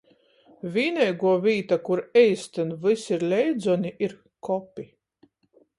[0.77, 4.93] Vīneiguo vīta, kur eistyn vysi ir leidzoni, ir kopi.